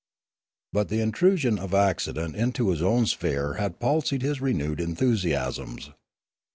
[0.73, 5.91] But the intrusion of accident into his own sphere had palsied his renewed enthusiasms.